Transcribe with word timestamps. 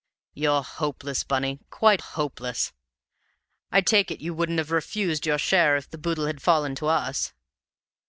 "You're 0.33 0.63
hopeless, 0.63 1.23
Bunny, 1.23 1.59
quite 1.69 2.01
hopeless! 2.01 2.73
I 3.71 3.81
take 3.81 4.09
it 4.09 4.19
you 4.19 4.33
wouldn't 4.33 4.57
have 4.57 4.71
refused 4.71 5.27
your 5.27 5.37
share 5.37 5.77
if 5.77 5.91
the 5.91 5.99
boodle 5.99 6.25
had 6.25 6.41
fallen 6.41 6.73
to 6.77 6.87
us? 6.87 7.33